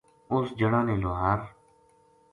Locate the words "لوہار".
1.03-1.39